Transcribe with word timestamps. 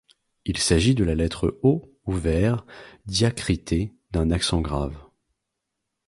Il 0.45 0.57
s’agit 0.57 0.95
de 0.95 1.03
la 1.03 1.13
lettre 1.13 1.59
O 1.61 1.93
ouvert 2.07 2.65
diacritée 3.05 3.93
d'un 4.09 4.31
accent 4.31 4.59
grave. 4.59 4.97